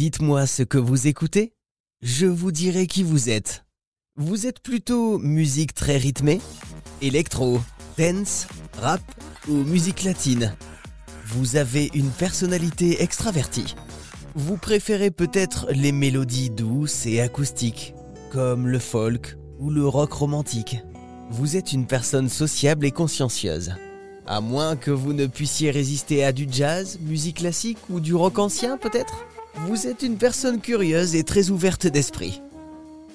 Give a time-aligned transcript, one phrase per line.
[0.00, 1.52] Dites-moi ce que vous écoutez,
[2.00, 3.66] je vous dirai qui vous êtes.
[4.16, 6.40] Vous êtes plutôt musique très rythmée
[7.02, 7.60] Électro,
[7.98, 8.46] dance,
[8.80, 9.02] rap
[9.46, 10.56] ou musique latine
[11.26, 13.76] Vous avez une personnalité extravertie.
[14.34, 17.92] Vous préférez peut-être les mélodies douces et acoustiques,
[18.32, 20.78] comme le folk ou le rock romantique.
[21.28, 23.74] Vous êtes une personne sociable et consciencieuse.
[24.26, 28.38] À moins que vous ne puissiez résister à du jazz, musique classique ou du rock
[28.38, 29.26] ancien peut-être?
[29.54, 32.40] Vous êtes une personne curieuse et très ouverte d'esprit.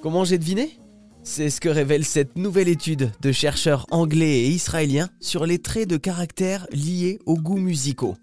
[0.01, 0.77] Comment j'ai deviné?
[1.23, 5.89] C'est ce que révèle cette nouvelle étude de chercheurs anglais et israéliens sur les traits
[5.89, 8.15] de caractère liés aux goûts musicaux.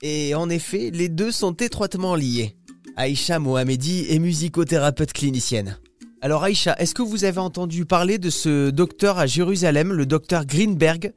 [0.00, 2.56] Et en effet, les deux sont étroitement liés.
[2.96, 5.78] Aïcha Mohamedi est musicothérapeute clinicienne.
[6.22, 10.46] Alors Aïcha, est-ce que vous avez entendu parler de ce docteur à Jérusalem, le docteur
[10.46, 11.12] Greenberg,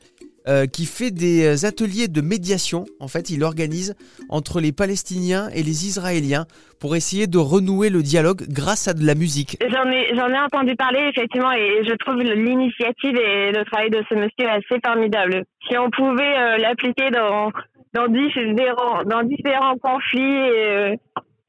[0.49, 2.85] euh, qui fait des ateliers de médiation.
[2.99, 3.95] En fait, il organise
[4.29, 6.45] entre les Palestiniens et les Israéliens
[6.79, 9.57] pour essayer de renouer le dialogue grâce à de la musique.
[9.61, 14.03] J'en ai, j'en ai entendu parler effectivement et je trouve l'initiative et le travail de
[14.09, 15.43] ce monsieur assez formidable.
[15.69, 17.51] Si on pouvait euh, l'appliquer dans
[17.93, 20.99] dans différents dans différents conflits.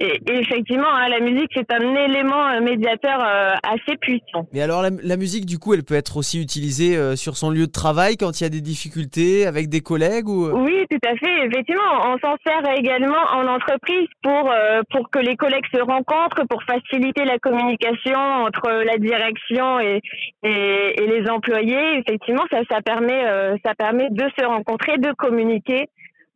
[0.01, 4.47] Et, effectivement, hein, la musique, c'est un élément euh, médiateur euh, assez puissant.
[4.53, 7.67] Mais alors, la, musique, du coup, elle peut être aussi utilisée euh, sur son lieu
[7.67, 10.49] de travail quand il y a des difficultés avec des collègues ou...
[10.53, 11.47] Oui, tout à fait.
[11.47, 14.51] Effectivement, on s'en sert également en entreprise pour,
[14.91, 20.01] pour que les collègues se rencontrent, pour faciliter la communication entre la direction et,
[20.43, 21.99] et, et les employés.
[21.99, 23.23] Effectivement, ça, ça, permet,
[23.65, 25.89] ça permet de se rencontrer, de communiquer,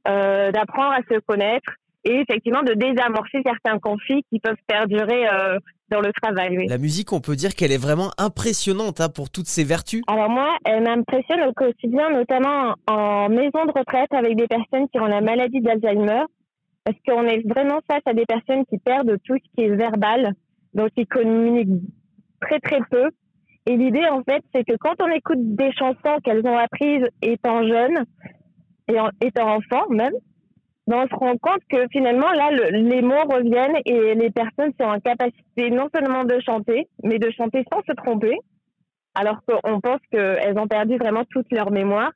[0.04, 1.70] d'apprendre à se connaître
[2.04, 5.58] et effectivement de désamorcer certains conflits qui peuvent perdurer euh,
[5.90, 6.66] dans le travail.
[6.68, 10.02] La musique, on peut dire qu'elle est vraiment impressionnante hein, pour toutes ses vertus.
[10.06, 15.00] Alors moi, elle m'impressionne au quotidien, notamment en maison de retraite avec des personnes qui
[15.00, 16.24] ont la maladie d'Alzheimer,
[16.84, 20.34] parce qu'on est vraiment face à des personnes qui perdent tout ce qui est verbal,
[20.74, 21.82] donc qui communiquent
[22.40, 23.10] très très peu.
[23.66, 27.66] Et l'idée, en fait, c'est que quand on écoute des chansons qu'elles ont apprises étant
[27.66, 28.04] jeunes,
[28.88, 30.12] et étant enfants même,
[30.86, 34.86] ben, on se rend compte que finalement, là, les mots reviennent et les personnes sont
[34.86, 38.36] en capacité non seulement de chanter, mais de chanter sans se tromper,
[39.14, 42.12] alors qu'on pense qu'elles ont perdu vraiment toute leur mémoire.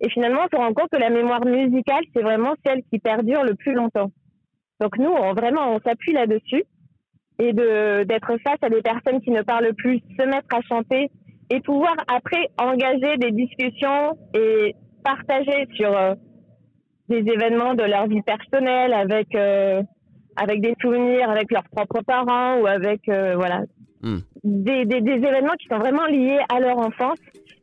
[0.00, 3.44] Et finalement, on se rend compte que la mémoire musicale, c'est vraiment celle qui perdure
[3.44, 4.10] le plus longtemps.
[4.80, 6.64] Donc nous, on, vraiment, on s'appuie là-dessus
[7.38, 11.10] et d'être face à des personnes qui ne parlent plus, se mettre à chanter
[11.50, 16.14] et pouvoir après engager des discussions et partager sur euh,
[17.08, 19.82] des événements de leur vie personnelle avec euh,
[20.36, 23.62] avec des souvenirs avec leurs propres parents ou avec euh, voilà.
[24.02, 24.18] Hmm.
[24.42, 27.18] des, des, des, événements qui sont vraiment liés à leur enfance.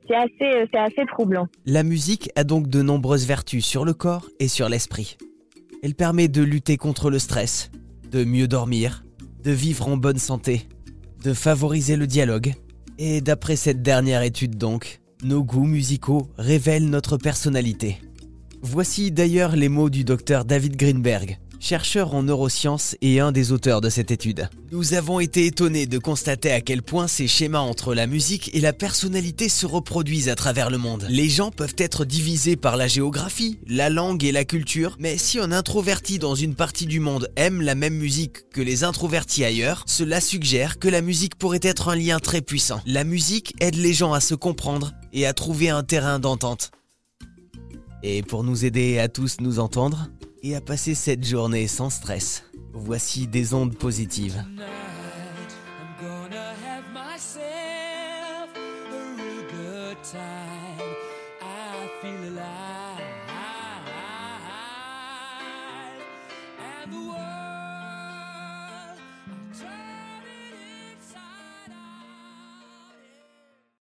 [0.07, 1.47] C'est assez c'est assez troublant.
[1.65, 5.17] La musique a donc de nombreuses vertus sur le corps et sur l'esprit.
[5.83, 7.71] Elle permet de lutter contre le stress
[8.11, 9.03] de mieux dormir
[9.43, 10.67] de vivre en bonne santé
[11.23, 12.53] de favoriser le dialogue.
[12.97, 17.97] Et d'après cette dernière étude donc nos goûts musicaux révèlent notre personnalité
[18.63, 23.81] Voici d'ailleurs les mots du docteur David Greenberg, chercheur en neurosciences et un des auteurs
[23.81, 24.49] de cette étude.
[24.71, 28.61] Nous avons été étonnés de constater à quel point ces schémas entre la musique et
[28.61, 31.07] la personnalité se reproduisent à travers le monde.
[31.09, 35.39] Les gens peuvent être divisés par la géographie, la langue et la culture, mais si
[35.39, 39.83] un introverti dans une partie du monde aime la même musique que les introvertis ailleurs,
[39.87, 42.81] cela suggère que la musique pourrait être un lien très puissant.
[42.85, 46.71] La musique aide les gens à se comprendre et à trouver un terrain d'entente.
[48.03, 50.09] Et pour nous aider à tous nous entendre
[50.41, 54.43] et à passer cette journée sans stress, voici des ondes positives.